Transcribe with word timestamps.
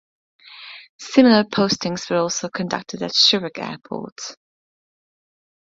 Similar 0.97 1.43
postings 1.43 2.09
were 2.09 2.17
also 2.17 2.49
conducted 2.49 3.03
at 3.03 3.11
Shirak 3.13 3.59
Airport. 3.59 4.17